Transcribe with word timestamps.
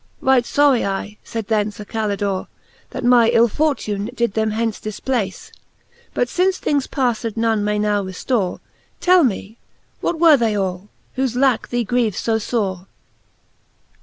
Right 0.19 0.45
fory 0.47 0.83
I, 0.83 1.17
faide 1.23 1.45
then 1.45 1.69
Sir 1.69 1.85
Calidore, 1.85 2.47
That 2.89 3.03
my 3.05 3.29
ill 3.29 3.47
fortune 3.47 4.09
did 4.15 4.33
them 4.33 4.49
hence 4.49 4.79
difplace. 4.79 5.51
But 6.15 6.27
fince 6.27 6.57
things 6.57 6.87
pafTed 6.87 7.37
none 7.37 7.63
may 7.63 7.77
now 7.77 8.01
reftore. 8.03 8.61
Tell 8.99 9.23
me, 9.23 9.59
what 9.99 10.19
were 10.19 10.37
they 10.37 10.55
all, 10.57 10.89
whofe 11.15 11.35
lacke 11.35 11.67
thee 11.69 11.83
grieves 11.83 12.25
Co 12.25 12.39
fore. 12.39 12.87